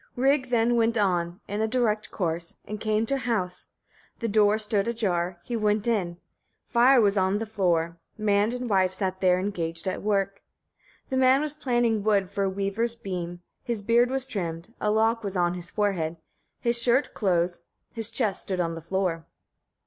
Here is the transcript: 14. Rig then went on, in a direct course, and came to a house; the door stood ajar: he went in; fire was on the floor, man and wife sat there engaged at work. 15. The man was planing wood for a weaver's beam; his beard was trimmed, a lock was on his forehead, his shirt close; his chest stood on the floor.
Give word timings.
14. 0.15 0.23
Rig 0.23 0.49
then 0.49 0.75
went 0.75 0.97
on, 0.97 1.41
in 1.47 1.61
a 1.61 1.67
direct 1.67 2.09
course, 2.09 2.55
and 2.65 2.81
came 2.81 3.05
to 3.05 3.13
a 3.13 3.17
house; 3.19 3.67
the 4.17 4.27
door 4.27 4.57
stood 4.57 4.87
ajar: 4.87 5.39
he 5.43 5.55
went 5.55 5.85
in; 5.87 6.17
fire 6.65 6.99
was 6.99 7.17
on 7.17 7.37
the 7.37 7.45
floor, 7.45 7.99
man 8.17 8.51
and 8.51 8.67
wife 8.67 8.95
sat 8.95 9.21
there 9.21 9.37
engaged 9.39 9.85
at 9.87 10.01
work. 10.01 10.41
15. 11.03 11.03
The 11.11 11.17
man 11.17 11.39
was 11.39 11.53
planing 11.53 12.01
wood 12.01 12.31
for 12.31 12.43
a 12.45 12.49
weaver's 12.49 12.95
beam; 12.95 13.43
his 13.61 13.83
beard 13.83 14.09
was 14.09 14.25
trimmed, 14.25 14.73
a 14.81 14.89
lock 14.89 15.23
was 15.23 15.35
on 15.37 15.53
his 15.53 15.69
forehead, 15.69 16.17
his 16.59 16.81
shirt 16.81 17.13
close; 17.13 17.59
his 17.93 18.09
chest 18.09 18.41
stood 18.41 18.59
on 18.59 18.73
the 18.73 18.81
floor. 18.81 19.27